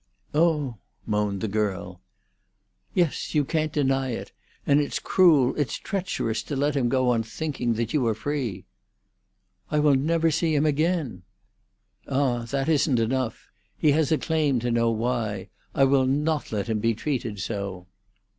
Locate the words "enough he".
12.97-13.91